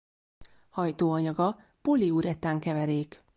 Hajtóanyaga 0.69 1.59
poliuretán 1.81 2.59
keverék. 2.59 3.23